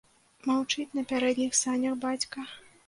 [0.51, 2.53] Маўчыць на пярэдніх санях бацька.